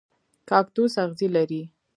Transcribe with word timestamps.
کاکتوس 0.49 0.93
اغزي 1.03 1.27
لري 1.35 1.61